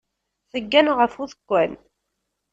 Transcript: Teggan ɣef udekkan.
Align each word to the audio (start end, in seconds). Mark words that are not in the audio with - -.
Teggan 0.51 0.87
ɣef 0.97 1.13
udekkan. 1.23 1.71